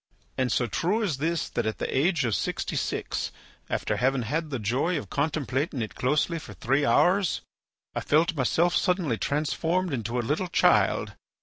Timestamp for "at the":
1.67-1.95